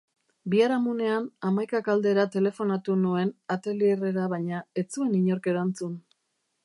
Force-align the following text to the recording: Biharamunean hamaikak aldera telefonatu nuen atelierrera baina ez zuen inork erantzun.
Biharamunean 0.53 1.27
hamaikak 1.49 1.89
aldera 1.93 2.25
telefonatu 2.37 2.95
nuen 3.03 3.35
atelierrera 3.57 4.25
baina 4.35 4.63
ez 4.83 4.87
zuen 4.97 5.17
inork 5.21 5.51
erantzun. 5.53 5.95